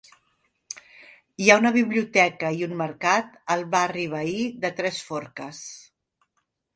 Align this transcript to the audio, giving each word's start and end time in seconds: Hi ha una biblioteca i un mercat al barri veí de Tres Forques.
Hi 1.43 1.49
ha 1.49 1.57
una 1.61 1.71
biblioteca 1.75 2.49
i 2.61 2.65
un 2.67 2.73
mercat 2.79 3.37
al 3.57 3.65
barri 3.75 4.07
veí 4.15 4.39
de 4.65 4.73
Tres 4.81 5.03
Forques. 5.11 5.61